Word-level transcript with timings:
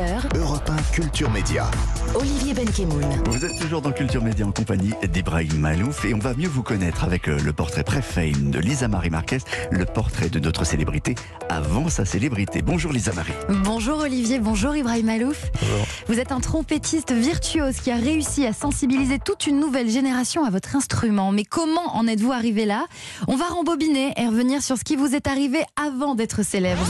11h. 0.00 0.38
Europe 0.38 0.70
1 0.70 0.94
Culture 0.94 1.30
Média. 1.30 1.70
Olivier 2.14 2.54
Benkemoun. 2.54 3.04
Vous 3.26 3.44
êtes 3.44 3.58
toujours 3.58 3.82
dans 3.82 3.92
Culture 3.92 4.22
Média 4.22 4.46
en 4.46 4.52
compagnie 4.52 4.92
d'Ibrahim 5.12 5.58
Malouf 5.58 6.04
et 6.04 6.14
on 6.14 6.18
va 6.18 6.32
mieux 6.34 6.48
vous 6.48 6.62
connaître 6.62 7.04
avec 7.04 7.28
euh, 7.28 7.38
le 7.38 7.52
portrait 7.52 7.84
pré-fame 7.84 8.50
de 8.50 8.58
Lisa 8.58 8.88
Marie 8.88 9.10
Marquez, 9.10 9.38
le 9.70 9.84
portrait 9.84 10.30
de 10.30 10.38
notre 10.38 10.64
célébrité 10.64 11.14
avant 11.48 11.88
sa 11.88 12.04
célébrité. 12.04 12.62
Bonjour 12.62 12.92
Lisa 12.92 13.12
Marie. 13.12 13.32
Bonjour 13.64 13.98
Olivier, 13.98 14.38
bonjour 14.38 14.74
Ibrahim 14.74 15.06
Malouf. 15.06 15.50
Vous 16.08 16.18
êtes 16.18 16.32
un 16.32 16.40
trompettiste 16.40 17.12
virtuose 17.12 17.76
qui 17.76 17.90
a 17.90 17.96
réussi 17.96 18.46
à 18.46 18.52
sensibiliser 18.52 19.18
toute 19.18 19.46
une 19.46 19.60
nouvelle 19.60 19.90
génération 19.90 20.44
à 20.44 20.50
votre 20.50 20.76
instrument. 20.76 21.30
Mais 21.30 21.44
comment 21.44 21.96
en 21.96 22.06
êtes-vous 22.06 22.32
arrivé 22.32 22.64
là? 22.64 22.86
On 23.28 23.36
va 23.36 23.46
rembobiner 23.46 24.14
et 24.16 24.26
revenir 24.26 24.62
sur 24.62 24.78
ce 24.78 24.84
qui 24.84 24.96
vous 24.96 25.14
est 25.14 25.26
arrivé 25.26 25.60
avant 25.76 26.14
d'être 26.14 26.42
célèbre. 26.42 26.86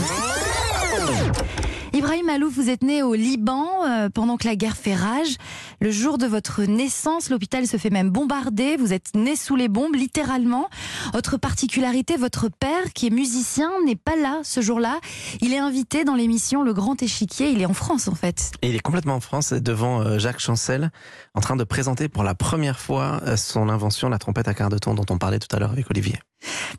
Ibrahim 2.01 2.25
Malouf, 2.25 2.55
vous 2.55 2.71
êtes 2.71 2.81
né 2.81 3.03
au 3.03 3.13
Liban 3.13 3.85
euh, 3.85 4.09
pendant 4.09 4.35
que 4.35 4.47
la 4.47 4.55
guerre 4.55 4.75
fait 4.75 4.95
rage. 4.95 5.35
Le 5.79 5.91
jour 5.91 6.17
de 6.17 6.25
votre 6.25 6.63
naissance, 6.63 7.29
l'hôpital 7.29 7.67
se 7.67 7.77
fait 7.77 7.91
même 7.91 8.09
bombarder. 8.09 8.75
Vous 8.75 8.91
êtes 8.91 9.13
né 9.13 9.35
sous 9.35 9.55
les 9.55 9.67
bombes, 9.67 9.93
littéralement. 9.93 10.67
Autre 11.13 11.37
particularité, 11.37 12.17
votre 12.17 12.49
père, 12.49 12.91
qui 12.95 13.05
est 13.05 13.11
musicien, 13.11 13.69
n'est 13.85 13.95
pas 13.95 14.15
là 14.15 14.39
ce 14.41 14.61
jour-là. 14.61 14.99
Il 15.41 15.53
est 15.53 15.59
invité 15.59 16.03
dans 16.03 16.15
l'émission 16.15 16.63
Le 16.63 16.73
Grand 16.73 16.99
Échiquier. 17.03 17.51
Il 17.51 17.61
est 17.61 17.67
en 17.67 17.75
France, 17.75 18.07
en 18.07 18.15
fait. 18.15 18.51
Il 18.63 18.75
est 18.75 18.79
complètement 18.79 19.13
en 19.13 19.21
France, 19.21 19.53
devant 19.53 20.01
euh, 20.01 20.17
Jacques 20.17 20.39
Chancel, 20.39 20.89
en 21.35 21.41
train 21.41 21.55
de 21.55 21.63
présenter 21.63 22.09
pour 22.09 22.23
la 22.23 22.33
première 22.33 22.79
fois 22.79 23.21
euh, 23.27 23.37
son 23.37 23.69
invention, 23.69 24.09
la 24.09 24.17
trompette 24.17 24.47
à 24.47 24.55
quart 24.55 24.69
de 24.69 24.79
ton, 24.79 24.95
dont 24.95 25.05
on 25.11 25.19
parlait 25.19 25.37
tout 25.37 25.55
à 25.55 25.59
l'heure 25.59 25.71
avec 25.71 25.87
Olivier. 25.91 26.17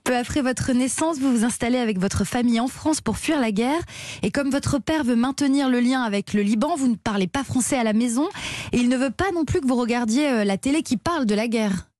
Peu 0.04 0.16
après 0.16 0.42
votre 0.42 0.72
naissance, 0.72 1.18
vous 1.18 1.30
vous 1.30 1.44
installez 1.44 1.78
avec 1.78 1.98
votre 1.98 2.24
famille 2.24 2.60
en 2.60 2.68
France 2.68 3.00
pour 3.00 3.18
fuir 3.18 3.40
la 3.40 3.52
guerre. 3.52 3.80
Et 4.22 4.30
comme 4.30 4.50
votre 4.50 4.78
père 4.78 5.04
veut 5.04 5.16
maintenir 5.16 5.68
le 5.68 5.80
lien 5.80 6.02
avec 6.02 6.32
le 6.32 6.42
Liban, 6.42 6.74
vous 6.76 6.88
ne 6.88 6.96
parlez 6.96 7.26
pas 7.26 7.44
français 7.44 7.78
à 7.78 7.84
la 7.84 7.92
maison. 7.92 8.28
Et 8.72 8.78
il 8.78 8.88
ne 8.88 8.96
veut 8.96 9.10
pas 9.10 9.30
non 9.34 9.44
plus 9.44 9.60
que 9.60 9.66
vous 9.66 9.76
regardiez 9.76 10.28
euh, 10.28 10.44
la 10.44 10.58
télé 10.58 10.82
qui 10.82 10.96
parle 10.96 11.26
de 11.26 11.34
la 11.34 11.48
guerre. 11.48 11.91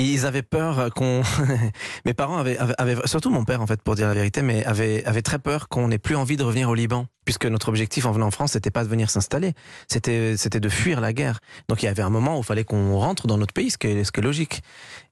Ils 0.00 0.24
avaient 0.24 0.42
peur 0.42 0.92
qu'on. 0.94 1.22
Mes 2.06 2.14
parents 2.14 2.38
avaient, 2.38 2.96
surtout 3.04 3.28
mon 3.28 3.44
père 3.44 3.60
en 3.60 3.66
fait, 3.66 3.82
pour 3.82 3.94
dire 3.96 4.08
la 4.08 4.14
vérité, 4.14 4.40
mais 4.40 4.64
avaient, 4.64 5.02
très 5.22 5.38
peur 5.38 5.68
qu'on 5.68 5.88
n'ait 5.88 5.98
plus 5.98 6.16
envie 6.16 6.38
de 6.38 6.42
revenir 6.42 6.70
au 6.70 6.74
Liban, 6.74 7.06
puisque 7.26 7.44
notre 7.44 7.68
objectif 7.68 8.06
en 8.06 8.12
venant 8.12 8.28
en 8.28 8.30
France, 8.30 8.52
c'était 8.52 8.70
pas 8.70 8.82
de 8.82 8.88
venir 8.88 9.10
s'installer, 9.10 9.52
c'était, 9.88 10.36
de 10.36 10.68
fuir 10.70 11.02
la 11.02 11.12
guerre. 11.12 11.40
Donc 11.68 11.82
il 11.82 11.86
y 11.86 11.88
avait 11.88 12.02
un 12.02 12.08
moment 12.08 12.36
où 12.38 12.40
il 12.40 12.44
fallait 12.44 12.64
qu'on 12.64 12.96
rentre 12.98 13.26
dans 13.26 13.36
notre 13.36 13.52
pays, 13.52 13.70
ce 13.70 13.76
qui 13.76 13.88
est, 13.88 14.16
logique. 14.18 14.62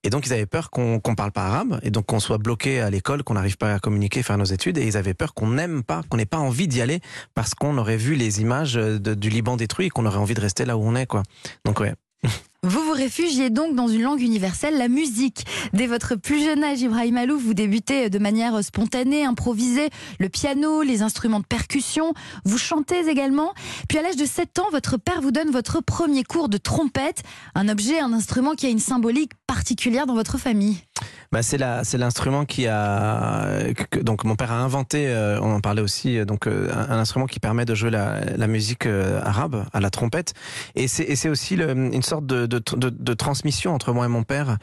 Et 0.04 0.10
donc 0.10 0.26
ils 0.26 0.32
avaient 0.32 0.46
peur 0.46 0.70
qu'on 0.70 1.00
qu'on 1.00 1.14
parle 1.14 1.32
pas 1.32 1.44
arabe, 1.44 1.80
et 1.82 1.90
donc 1.90 2.06
qu'on 2.06 2.20
soit 2.20 2.38
bloqué 2.38 2.80
à 2.80 2.88
l'école, 2.88 3.22
qu'on 3.22 3.34
n'arrive 3.34 3.58
pas 3.58 3.74
à 3.74 3.78
communiquer, 3.78 4.22
faire 4.22 4.38
nos 4.38 4.44
études, 4.44 4.78
et 4.78 4.86
ils 4.86 4.96
avaient 4.96 5.14
peur 5.14 5.34
qu'on 5.34 5.48
n'aime 5.48 5.82
pas, 5.82 6.02
qu'on 6.08 6.16
n'ait 6.16 6.26
pas 6.26 6.38
envie 6.38 6.66
d'y 6.66 6.80
aller, 6.80 7.00
parce 7.34 7.54
qu'on 7.54 7.76
aurait 7.76 7.98
vu 7.98 8.14
les 8.14 8.40
images 8.40 8.74
de, 8.74 9.14
du 9.14 9.28
Liban 9.28 9.58
détruit, 9.58 9.90
qu'on 9.90 10.06
aurait 10.06 10.18
envie 10.18 10.34
de 10.34 10.40
rester 10.40 10.64
là 10.64 10.78
où 10.78 10.82
on 10.82 10.94
est, 10.94 11.06
quoi. 11.06 11.22
Donc 11.66 11.80
ouais. 11.80 11.94
Vous 12.64 12.82
vous 12.82 12.92
réfugiez 12.92 13.50
donc 13.50 13.76
dans 13.76 13.86
une 13.86 14.02
langue 14.02 14.20
universelle, 14.20 14.78
la 14.78 14.88
musique. 14.88 15.46
Dès 15.74 15.86
votre 15.86 16.16
plus 16.16 16.44
jeune 16.44 16.64
âge, 16.64 16.80
Ibrahim 16.80 17.16
Alouf, 17.16 17.40
vous 17.40 17.54
débutez 17.54 18.10
de 18.10 18.18
manière 18.18 18.64
spontanée, 18.64 19.24
improvisée, 19.24 19.90
le 20.18 20.28
piano, 20.28 20.82
les 20.82 21.02
instruments 21.02 21.38
de 21.38 21.46
percussion. 21.46 22.14
Vous 22.44 22.58
chantez 22.58 23.08
également. 23.08 23.54
Puis 23.88 23.96
à 23.98 24.02
l'âge 24.02 24.16
de 24.16 24.26
7 24.26 24.58
ans, 24.58 24.70
votre 24.72 24.96
père 24.96 25.20
vous 25.20 25.30
donne 25.30 25.50
votre 25.50 25.80
premier 25.80 26.24
cours 26.24 26.48
de 26.48 26.58
trompette, 26.58 27.22
un 27.54 27.68
objet, 27.68 28.00
un 28.00 28.12
instrument 28.12 28.56
qui 28.56 28.66
a 28.66 28.70
une 28.70 28.80
symbolique 28.80 29.34
particulière 29.46 30.06
dans 30.06 30.14
votre 30.14 30.36
famille. 30.36 30.78
Bah 31.30 31.42
c'est 31.42 31.58
l'instrument 31.58 32.46
qui 32.46 32.66
a 32.66 33.72
que, 33.74 33.98
donc 33.98 34.24
mon 34.24 34.34
père 34.34 34.50
a 34.50 34.60
inventé 34.62 35.08
euh, 35.08 35.38
on 35.42 35.52
en 35.52 35.60
parlait 35.60 35.82
aussi 35.82 36.18
euh, 36.18 36.24
donc 36.24 36.46
euh, 36.46 36.70
un, 36.72 36.98
instrument 36.98 37.26
qui 37.26 37.38
permet 37.38 37.66
de 37.66 37.74
jouer 37.74 37.90
la, 37.90 38.46
musique 38.48 38.86
arabe 38.86 39.66
à 39.74 39.80
la 39.80 39.90
trompette. 39.90 40.32
Et 40.74 40.88
c'est 40.88 41.28
aussi 41.28 41.54
une 41.56 42.02
sorte 42.02 42.24
de, 42.24 43.14
transmission 43.14 43.74
entre 43.74 43.92
moi 43.92 44.06
et 44.06 44.08
mon 44.08 44.22
père. 44.22 44.56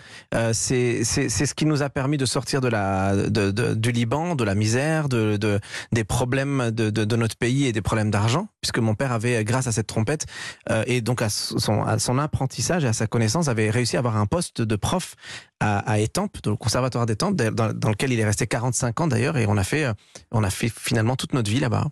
C'est 0.53 1.03
ce 1.03 1.53
qui 1.53 1.65
nous 1.67 1.83
a 1.83 1.89
permis 1.89 2.17
de 2.17 2.25
sortir 2.25 2.61
du 2.61 3.91
Liban 3.91 4.35
de 4.35 4.43
la 4.43 4.55
misère 4.55 5.07
de, 5.07 5.37
de 5.37 5.59
des 5.91 6.03
problèmes 6.03 6.71
de, 6.71 7.15
notre 7.15 7.35
pays 7.35 7.67
et 7.67 7.73
des 7.73 7.81
problèmes 7.81 8.09
d'argent 8.09 8.47
puisque 8.61 8.79
mon 8.79 8.95
père 8.95 9.11
avait 9.11 9.43
grâce 9.43 9.67
à 9.67 9.71
cette 9.71 9.87
trompette 9.87 10.25
et 10.87 11.01
donc 11.01 11.21
à 11.21 11.29
son 11.29 12.17
apprentissage 12.17 12.85
et 12.85 12.87
à 12.87 12.93
sa 12.93 13.05
connaissance 13.05 13.47
avait 13.49 13.69
réussi 13.69 13.97
à 13.97 13.99
avoir 13.99 14.17
un 14.17 14.25
poste 14.25 14.61
de 14.61 14.75
prof 14.75 15.15
à, 15.59 15.79
à 15.79 15.99
Étampes, 15.99 16.41
conservatoire 16.55 17.05
d'Étampes, 17.05 17.35
dans, 17.35 17.73
dans 17.73 17.89
lequel 17.89 18.11
il 18.11 18.19
est 18.19 18.25
resté 18.25 18.47
45 18.47 19.01
ans 19.01 19.07
d'ailleurs, 19.07 19.37
et 19.37 19.45
on 19.47 19.57
a 19.57 19.63
fait, 19.63 19.87
on 20.31 20.43
a 20.43 20.49
fait 20.49 20.69
finalement 20.69 21.15
toute 21.15 21.33
notre 21.33 21.49
vie 21.49 21.59
là-bas. 21.59 21.87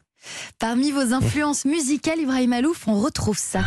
Parmi 0.60 0.92
vos 0.92 1.14
influences 1.14 1.66
musicales, 1.66 2.20
Ibrahim 2.20 2.54
Alouf, 2.54 2.88
on 2.88 3.00
retrouve 3.00 3.38
ça. 3.38 3.62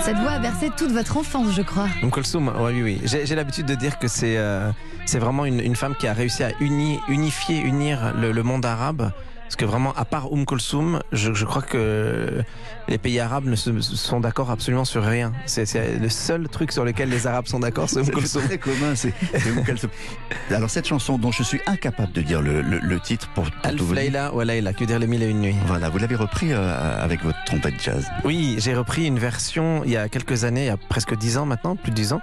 Cette 0.00 0.16
voix 0.16 0.32
a 0.32 0.38
bercé 0.38 0.70
toute 0.76 0.92
votre 0.92 1.18
enfance, 1.18 1.54
je 1.54 1.62
crois. 1.62 1.88
Um 2.02 2.48
ouais, 2.62 2.72
oui, 2.72 2.82
oui. 2.82 3.00
J'ai 3.04 3.34
l'habitude 3.34 3.66
de 3.66 3.74
dire 3.74 3.98
que 3.98 4.08
c'est 4.08 4.38
euh, 4.38 4.70
c'est 5.04 5.18
vraiment 5.18 5.44
une, 5.44 5.60
une, 5.60 5.76
femme 5.76 5.94
qui 5.94 6.06
a 6.06 6.12
réussi 6.12 6.42
à 6.42 6.52
uni, 6.60 6.98
unifier, 7.08 7.60
unir 7.60 8.14
le, 8.16 8.32
le 8.32 8.42
monde 8.42 8.64
arabe. 8.64 9.12
Parce 9.50 9.56
que 9.56 9.64
vraiment, 9.64 9.92
à 9.96 10.04
part 10.04 10.32
Oum 10.32 10.46
Kulsum, 10.46 11.00
je, 11.10 11.34
je, 11.34 11.44
crois 11.44 11.62
que 11.62 12.44
les 12.86 12.98
pays 12.98 13.18
arabes 13.18 13.46
ne 13.46 13.56
se, 13.56 13.80
sont 13.80 14.20
d'accord 14.20 14.48
absolument 14.48 14.84
sur 14.84 15.02
rien. 15.02 15.32
C'est 15.44 15.98
le 15.98 16.08
seul 16.08 16.48
truc 16.48 16.70
sur 16.70 16.84
lequel 16.84 17.08
les 17.08 17.26
Arabes 17.26 17.48
sont 17.48 17.58
d'accord, 17.58 17.88
c'est 17.88 17.98
Oum. 17.98 18.24
C'est 18.24 18.42
très 18.42 18.58
commun. 18.58 18.94
Alors 20.52 20.70
cette 20.70 20.86
chanson 20.86 21.18
dont 21.18 21.32
je 21.32 21.42
suis 21.42 21.60
incapable 21.66 22.12
de 22.12 22.22
dire 22.22 22.40
le, 22.42 22.62
le, 22.62 22.78
le 22.78 23.00
titre 23.00 23.28
pour, 23.34 23.42
pour 23.42 23.52
Alf 23.64 23.90
Leila 23.92 24.32
ou 24.32 24.40
Leila, 24.40 24.72
que 24.72 24.84
dire 24.84 25.00
les 25.00 25.08
mille 25.08 25.24
et 25.24 25.28
une 25.28 25.40
nuits. 25.40 25.56
Voilà, 25.66 25.88
vous 25.88 25.98
l'avez 25.98 26.14
repris 26.14 26.52
euh, 26.52 27.02
avec 27.02 27.24
votre 27.24 27.42
trompette 27.44 27.82
jazz. 27.82 28.06
Oui, 28.22 28.54
j'ai 28.60 28.76
repris 28.76 29.04
une 29.04 29.18
version 29.18 29.82
il 29.84 29.90
y 29.90 29.96
a 29.96 30.08
quelques 30.08 30.44
années, 30.44 30.62
il 30.62 30.68
y 30.68 30.70
a 30.70 30.76
presque 30.76 31.16
dix 31.18 31.38
ans 31.38 31.46
maintenant, 31.46 31.74
plus 31.74 31.90
de 31.90 31.96
dix 31.96 32.12
ans, 32.12 32.20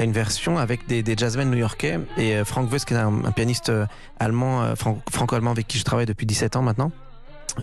une 0.00 0.12
version 0.12 0.56
avec 0.56 0.86
des, 0.86 1.02
des 1.02 1.16
jazzmen 1.16 1.50
new-yorkais 1.50 1.98
et 2.16 2.44
Frank 2.44 2.70
West, 2.70 2.84
qui 2.84 2.94
est 2.94 2.98
un, 2.98 3.24
un 3.24 3.32
pianiste 3.32 3.72
allemand, 4.20 4.76
franco-allemand 4.76 5.50
avec 5.50 5.66
qui 5.66 5.78
je 5.78 5.84
travaille 5.84 6.06
depuis 6.06 6.26
17 6.26 6.54
ans 6.54 6.59
maintenant. 6.62 6.92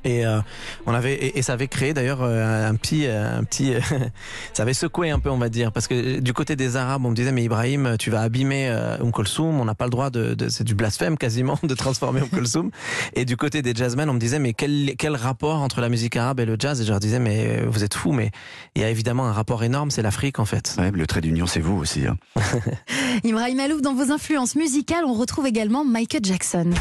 Et 0.04 0.26
euh, 0.26 0.40
on 0.86 0.94
avait 0.94 1.14
et, 1.14 1.40
et, 1.40 1.42
ça 1.42 1.54
avait 1.54 1.68
créé 1.68 1.94
d'ailleurs 1.94 2.22
un 2.22 2.76
petit 2.76 3.08
un 3.08 3.44
petit 3.44 3.74
ça 4.54 4.64
avait 4.64 4.74
secoué 4.74 5.10
un 5.10 5.20
peu 5.20 5.30
on 5.30 5.38
va 5.38 5.50
dire. 5.50 5.72
Parce 5.72 5.88
que 5.88 6.20
du 6.20 6.34
côté 6.34 6.56
des 6.56 6.76
arabes 6.76 7.06
on 7.06 7.12
me 7.12 7.16
disait 7.16 7.32
mais 7.32 7.44
Ibrahim 7.44 7.96
tu 8.00 8.10
vas 8.10 8.22
abîmer 8.22 8.70
euh, 8.70 8.98
Um 9.00 9.12
Kulsum 9.12 9.60
on 9.60 9.66
n'a 9.66 9.76
pas 9.76 9.86
le 9.86 9.92
droit 9.92 10.10
de, 10.10 10.34
de 10.34 10.50
c'est 10.50 10.64
du 10.64 10.76
blasphème 10.76 11.18
quasiment 11.18 11.60
de 11.64 11.74
transformer 11.74 12.22
Um 12.22 12.30
Kulsum 12.30 12.72
et 13.14 13.26
du 13.26 13.38
côté 13.38 13.62
des 13.62 13.74
jazzmen 13.74 14.10
on 14.10 14.14
me 14.14 14.20
disait 14.20 14.40
mais 14.40 14.54
quel 14.54 14.94
quel 14.98 15.16
rapport 15.16 15.62
entre 15.62 15.82
la 15.82 15.90
musique 15.90 16.16
arabe 16.16 16.40
et 16.40 16.46
le 16.46 16.56
jazz? 16.60 16.82
Et 16.82 16.84
je 16.84 16.90
leur 16.90 17.00
disais 17.00 17.20
mais 17.20 17.64
vous 17.66 17.84
êtes 17.84 17.94
fous 17.94 18.12
mais 18.12 18.32
il 18.76 18.82
y 18.82 18.86
a 18.86 18.90
évidemment 18.90 19.26
un 19.28 19.34
rapport 19.34 19.64
énorme 19.64 19.92
c'est 19.92 20.02
l'Afrique 20.02 20.40
en 20.40 20.46
fait. 20.46 20.76
Ouais, 20.78 20.92
le 20.92 21.08
trait 21.08 21.22
d'union 21.22 21.48
c'est 21.48 21.60
vous 21.60 21.78
aussi 21.78 22.06
hein. 22.08 22.18
Ibrahim 23.24 23.60
Alouf 23.60 23.82
dans 23.82 23.94
vos 23.94 24.12
influences 24.12 24.56
musicales 24.56 25.06
on 25.06 25.14
retrouve 25.14 25.48
également 25.48 25.86
Michael 25.86 26.24
Jackson 26.24 26.72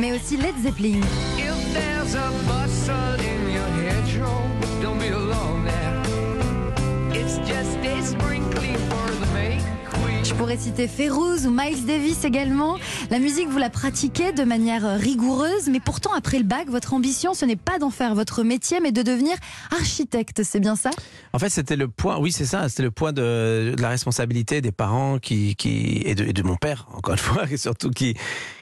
mais 0.00 0.12
aussi 0.12 0.36
Led 0.38 0.54
Zeppelin. 0.62 1.00
Je 10.24 10.34
pourrais 10.34 10.56
citer 10.56 10.88
Férouz 10.88 11.46
ou 11.46 11.50
Miles 11.50 11.84
Davis 11.84 12.24
également. 12.24 12.78
La 13.10 13.18
musique, 13.18 13.48
vous 13.48 13.58
la 13.58 13.68
pratiquez 13.68 14.32
de 14.32 14.42
manière 14.44 14.98
rigoureuse, 14.98 15.68
mais 15.68 15.80
pourtant, 15.80 16.12
après 16.14 16.38
le 16.38 16.44
bac, 16.44 16.68
votre 16.68 16.94
ambition, 16.94 17.34
ce 17.34 17.44
n'est 17.44 17.56
pas 17.56 17.78
d'en 17.78 17.90
faire 17.90 18.14
votre 18.14 18.42
métier, 18.42 18.80
mais 18.80 18.92
de 18.92 19.02
devenir 19.02 19.36
architecte. 19.70 20.42
C'est 20.42 20.60
bien 20.60 20.76
ça? 20.76 20.90
En 21.34 21.38
fait, 21.38 21.50
c'était 21.50 21.76
le 21.76 21.88
poids, 21.88 22.20
oui, 22.20 22.32
c'est 22.32 22.46
ça, 22.46 22.68
c'était 22.70 22.84
le 22.84 22.90
poids 22.90 23.12
de, 23.12 23.74
de, 23.76 23.82
la 23.82 23.90
responsabilité 23.90 24.62
des 24.62 24.72
parents 24.72 25.18
qui, 25.18 25.56
qui, 25.56 26.00
et, 26.04 26.14
de, 26.14 26.24
et 26.24 26.32
de 26.32 26.42
mon 26.42 26.56
père, 26.56 26.86
encore 26.94 27.14
une 27.14 27.20
fois, 27.20 27.44
et 27.50 27.56
surtout 27.58 27.90
qui, 27.90 28.14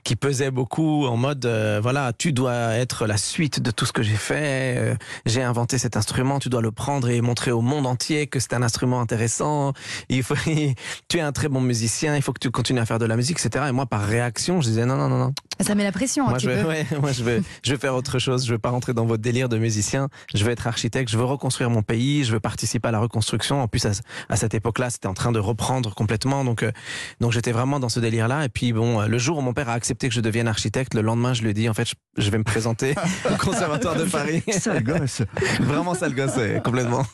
qui 0.08 0.16
pesait 0.16 0.50
beaucoup 0.50 1.04
en 1.04 1.18
mode, 1.18 1.44
euh, 1.44 1.80
voilà, 1.82 2.14
tu 2.16 2.32
dois 2.32 2.72
être 2.76 3.06
la 3.06 3.18
suite 3.18 3.60
de 3.60 3.70
tout 3.70 3.84
ce 3.84 3.92
que 3.92 4.02
j'ai 4.02 4.16
fait, 4.16 4.78
euh, 4.78 4.94
j'ai 5.26 5.42
inventé 5.42 5.76
cet 5.76 5.98
instrument, 5.98 6.38
tu 6.38 6.48
dois 6.48 6.62
le 6.62 6.70
prendre 6.70 7.10
et 7.10 7.20
montrer 7.20 7.50
au 7.50 7.60
monde 7.60 7.86
entier 7.86 8.26
que 8.26 8.40
c'est 8.40 8.54
un 8.54 8.62
instrument 8.62 9.02
intéressant, 9.02 9.74
il 10.08 10.22
faut, 10.22 10.34
tu 11.08 11.18
es 11.18 11.20
un 11.20 11.32
très 11.32 11.48
bon 11.48 11.60
musicien, 11.60 12.16
il 12.16 12.22
faut 12.22 12.32
que 12.32 12.38
tu 12.38 12.50
continues 12.50 12.80
à 12.80 12.86
faire 12.86 12.98
de 12.98 13.04
la 13.04 13.16
musique, 13.16 13.38
etc. 13.38 13.66
Et 13.68 13.72
moi, 13.72 13.84
par 13.84 14.00
réaction, 14.00 14.62
je 14.62 14.68
disais 14.68 14.86
non, 14.86 14.96
non, 14.96 15.10
non, 15.10 15.18
non. 15.18 15.34
Ça 15.60 15.74
met 15.74 15.84
la 15.84 15.92
pression. 15.92 16.24
Moi, 16.28 16.38
je 16.38 16.48
veux, 16.48 16.66
ouais, 16.66 16.86
moi 17.00 17.12
je, 17.12 17.22
veux, 17.22 17.42
je 17.62 17.72
veux 17.72 17.78
faire 17.78 17.94
autre 17.94 18.18
chose. 18.18 18.46
Je 18.46 18.52
veux 18.52 18.58
pas 18.58 18.70
rentrer 18.70 18.94
dans 18.94 19.06
votre 19.06 19.22
délire 19.22 19.48
de 19.48 19.58
musicien. 19.58 20.08
Je 20.34 20.44
veux 20.44 20.50
être 20.50 20.66
architecte. 20.66 21.10
Je 21.10 21.18
veux 21.18 21.24
reconstruire 21.24 21.70
mon 21.70 21.82
pays. 21.82 22.24
Je 22.24 22.32
veux 22.32 22.40
participer 22.40 22.88
à 22.88 22.92
la 22.92 23.00
reconstruction. 23.00 23.62
En 23.62 23.68
plus, 23.68 23.84
à, 23.86 23.90
à 24.28 24.36
cette 24.36 24.54
époque-là, 24.54 24.90
c'était 24.90 25.08
en 25.08 25.14
train 25.14 25.32
de 25.32 25.38
reprendre 25.38 25.94
complètement. 25.94 26.44
Donc, 26.44 26.62
euh, 26.62 26.72
donc 27.20 27.32
j'étais 27.32 27.52
vraiment 27.52 27.80
dans 27.80 27.88
ce 27.88 28.00
délire-là. 28.00 28.44
Et 28.44 28.48
puis, 28.48 28.72
bon, 28.72 29.02
le 29.02 29.18
jour 29.18 29.38
où 29.38 29.40
mon 29.40 29.52
père 29.52 29.68
a 29.68 29.74
accepté 29.74 30.08
que 30.08 30.14
je 30.14 30.20
devienne 30.20 30.48
architecte, 30.48 30.94
le 30.94 31.02
lendemain, 31.02 31.34
je 31.34 31.42
lui 31.42 31.50
ai 31.50 31.54
dit, 31.54 31.68
en 31.68 31.74
fait, 31.74 31.86
je, 31.88 31.94
je 32.16 32.30
vais 32.30 32.38
me 32.38 32.44
présenter 32.44 32.94
au 33.30 33.36
Conservatoire 33.38 33.96
de 33.96 34.04
Paris. 34.04 34.42
Sale 34.50 34.82
gosse. 34.82 35.22
Vraiment 35.60 35.94
sale 35.94 36.14
gosse, 36.14 36.36
ouais, 36.36 36.60
complètement. 36.64 37.04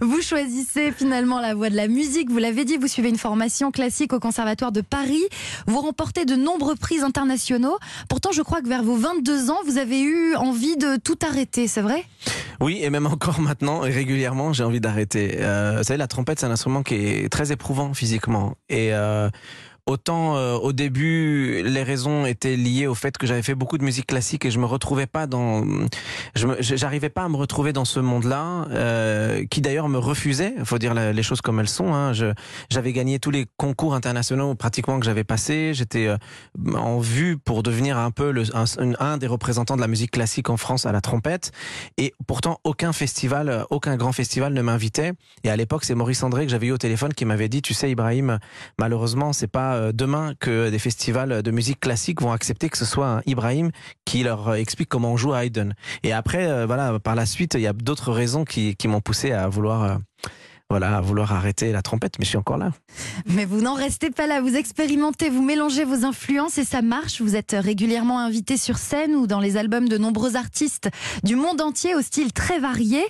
Vous 0.00 0.20
choisissez 0.22 0.92
finalement 0.92 1.40
la 1.40 1.54
voie 1.54 1.70
de 1.70 1.76
la 1.76 1.88
musique. 1.88 2.30
Vous 2.30 2.38
l'avez 2.38 2.64
dit, 2.64 2.76
vous 2.76 2.88
suivez 2.88 3.08
une 3.08 3.18
formation 3.18 3.70
classique 3.70 4.12
au 4.12 4.20
Conservatoire 4.20 4.72
de 4.72 4.80
Paris. 4.80 5.22
Vous 5.66 5.80
remportez 5.80 6.24
de 6.24 6.34
nombreux 6.36 6.76
prix 6.76 7.00
internationaux. 7.00 7.78
Pourtant, 8.08 8.32
je 8.32 8.42
crois 8.42 8.60
que 8.62 8.68
vers 8.68 8.82
vos 8.82 8.96
22 8.96 9.50
ans, 9.50 9.58
vous 9.66 9.78
avez 9.78 10.00
eu 10.00 10.34
envie 10.36 10.76
de 10.76 10.96
tout 10.96 11.18
arrêter, 11.22 11.68
c'est 11.68 11.80
vrai? 11.80 12.04
Oui, 12.60 12.80
et 12.82 12.90
même 12.90 13.06
encore 13.06 13.40
maintenant, 13.40 13.84
et 13.84 13.90
régulièrement, 13.90 14.52
j'ai 14.52 14.64
envie 14.64 14.80
d'arrêter. 14.80 15.38
Euh, 15.40 15.76
vous 15.78 15.84
savez, 15.84 15.98
la 15.98 16.06
trompette, 16.06 16.40
c'est 16.40 16.46
un 16.46 16.50
instrument 16.50 16.82
qui 16.82 16.94
est 16.94 17.28
très 17.32 17.52
éprouvant 17.52 17.94
physiquement. 17.94 18.56
Et 18.68 18.92
euh, 18.92 19.28
Autant 19.86 20.36
euh, 20.36 20.54
au 20.54 20.72
début, 20.72 21.62
les 21.64 21.82
raisons 21.82 22.26
étaient 22.26 22.56
liées 22.56 22.86
au 22.86 22.94
fait 22.94 23.16
que 23.18 23.26
j'avais 23.26 23.42
fait 23.42 23.54
beaucoup 23.54 23.78
de 23.78 23.84
musique 23.84 24.06
classique 24.06 24.44
et 24.44 24.50
je 24.50 24.58
me 24.58 24.66
retrouvais 24.66 25.06
pas 25.06 25.26
dans, 25.26 25.64
j'arrivais 26.34 27.08
pas 27.08 27.24
à 27.24 27.28
me 27.28 27.36
retrouver 27.36 27.72
dans 27.72 27.84
ce 27.84 28.00
monde-là, 28.00 28.66
euh, 28.70 29.44
qui 29.50 29.60
d'ailleurs 29.60 29.88
me 29.88 29.98
refusait. 29.98 30.54
Il 30.58 30.64
faut 30.64 30.78
dire 30.78 30.94
les 30.94 31.22
choses 31.22 31.40
comme 31.40 31.60
elles 31.60 31.68
sont. 31.68 31.94
Hein. 31.94 32.12
J'avais 32.70 32.92
gagné 32.92 33.18
tous 33.18 33.30
les 33.30 33.46
concours 33.56 33.94
internationaux 33.94 34.54
pratiquement 34.54 34.98
que 34.98 35.06
j'avais 35.06 35.24
passés. 35.24 35.72
J'étais 35.74 36.06
euh, 36.06 36.16
en 36.74 36.98
vue 36.98 37.38
pour 37.38 37.62
devenir 37.62 37.98
un 37.98 38.10
peu 38.10 38.34
un, 38.98 39.16
des 39.18 39.26
représentants 39.26 39.76
de 39.76 39.80
la 39.80 39.88
musique 39.88 40.12
classique 40.12 40.50
en 40.50 40.56
France 40.56 40.86
à 40.86 40.92
la 40.92 41.00
trompette. 41.00 41.52
Et 41.96 42.12
pourtant, 42.26 42.60
aucun 42.64 42.92
festival, 42.92 43.64
aucun 43.70 43.96
grand 43.96 44.12
festival 44.12 44.52
ne 44.52 44.62
m'invitait. 44.62 45.12
Et 45.44 45.50
à 45.50 45.56
l'époque, 45.56 45.84
c'est 45.84 45.94
Maurice 45.94 46.22
André 46.22 46.44
que 46.44 46.50
j'avais 46.50 46.68
eu 46.68 46.72
au 46.72 46.78
téléphone 46.78 47.14
qui 47.14 47.24
m'avait 47.24 47.48
dit, 47.48 47.62
tu 47.62 47.74
sais, 47.74 47.90
Ibrahim, 47.90 48.38
malheureusement, 48.78 49.32
c'est 49.32 49.46
pas 49.46 49.69
euh, 49.74 49.92
demain 49.92 50.34
que 50.38 50.70
des 50.70 50.78
festivals 50.78 51.42
de 51.42 51.50
musique 51.50 51.80
classique 51.80 52.20
vont 52.20 52.32
accepter 52.32 52.68
que 52.68 52.78
ce 52.78 52.84
soit 52.84 53.22
Ibrahim 53.26 53.70
qui 54.04 54.22
leur 54.22 54.54
explique 54.54 54.88
comment 54.88 55.12
on 55.12 55.16
joue 55.16 55.32
à 55.32 55.44
Haydn. 55.44 55.72
Et 56.02 56.12
après, 56.12 56.50
euh, 56.50 56.66
voilà, 56.66 56.98
par 56.98 57.14
la 57.14 57.26
suite, 57.26 57.54
il 57.54 57.60
y 57.60 57.66
a 57.66 57.72
d'autres 57.72 58.12
raisons 58.12 58.44
qui, 58.44 58.76
qui 58.76 58.88
m'ont 58.88 59.00
poussé 59.00 59.32
à 59.32 59.48
vouloir 59.48 59.82
euh, 59.82 59.96
voilà, 60.70 60.98
à 60.98 61.00
vouloir 61.00 61.32
arrêter 61.32 61.72
la 61.72 61.82
trompette, 61.82 62.20
mais 62.20 62.24
je 62.24 62.30
suis 62.30 62.38
encore 62.38 62.56
là. 62.56 62.70
Mais 63.26 63.44
vous 63.44 63.60
n'en 63.60 63.74
restez 63.74 64.10
pas 64.10 64.28
là, 64.28 64.40
vous 64.40 64.54
expérimentez, 64.54 65.28
vous 65.28 65.42
mélangez 65.42 65.82
vos 65.84 66.04
influences 66.04 66.58
et 66.58 66.64
ça 66.64 66.80
marche. 66.80 67.20
Vous 67.20 67.34
êtes 67.34 67.56
régulièrement 67.58 68.20
invité 68.20 68.56
sur 68.56 68.78
scène 68.78 69.16
ou 69.16 69.26
dans 69.26 69.40
les 69.40 69.56
albums 69.56 69.88
de 69.88 69.98
nombreux 69.98 70.36
artistes 70.36 70.88
du 71.24 71.34
monde 71.34 71.60
entier 71.60 71.96
au 71.96 72.02
style 72.02 72.32
très 72.32 72.60
varié. 72.60 73.02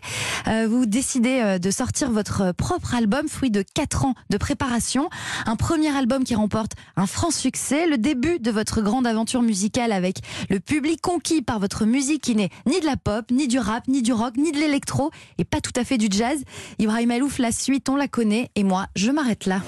Euh, 0.49 0.67
vous 0.71 0.87
décidez 0.87 1.41
euh, 1.43 1.59
de 1.59 1.71
sortir 1.71 2.11
votre 2.11 2.53
propre 2.53 2.95
album, 2.95 3.29
fruit 3.29 3.51
de 3.51 3.63
4 3.75 4.07
ans 4.07 4.15
de 4.31 4.39
préparation. 4.39 5.11
Un 5.45 5.57
premier 5.57 5.95
album 5.95 6.25
qui 6.25 6.35
remporte 6.35 6.73
un 6.97 7.07
franc 7.07 7.31
succès, 7.31 7.87
le 7.87 7.99
début 7.99 8.39
de 8.39 8.51
votre 8.51 8.81
grande 8.81 9.07
aventure 9.07 9.43
musicale 9.43 9.93
avec 9.93 10.21
le 10.49 10.61
public 10.61 11.03
conquis 11.03 11.43
par 11.43 11.59
votre 11.59 11.85
musique 11.85 12.23
qui 12.23 12.35
n'est 12.35 12.51
ni 12.65 12.81
de 12.81 12.87
la 12.87 12.97
pop, 12.97 13.31
ni 13.31 13.49
du 13.49 13.59
rap, 13.59 13.87
ni 13.87 14.01
du 14.01 14.15
rock, 14.15 14.39
ni 14.39 14.51
de 14.51 14.57
l'électro 14.57 15.11
et 15.37 15.45
pas 15.45 15.61
tout 15.61 15.73
à 15.77 15.85
fait 15.85 15.99
du 15.99 16.07
jazz. 16.11 16.43
Ibrahim 16.79 17.11
Alouf, 17.11 17.39
suite, 17.53 17.89
on 17.89 17.97
la 17.97 18.09
connaît. 18.09 18.51
Et 18.55 18.65
moi, 18.65 18.87
je 18.97 19.11
m'arrête 19.11 19.47
là. 19.47 19.61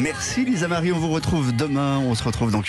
Merci 0.00 0.44
Lisa 0.44 0.68
Marie, 0.68 0.92
on 0.92 0.98
vous 0.98 1.10
retrouve 1.10 1.54
demain, 1.54 1.98
on 1.98 2.14
se 2.14 2.24
retrouve 2.24 2.50
dans 2.50 2.62